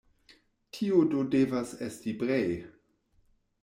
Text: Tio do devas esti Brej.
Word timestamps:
Tio 0.77 1.03
do 1.13 1.23
devas 1.37 1.77
esti 1.91 2.19
Brej. 2.25 2.53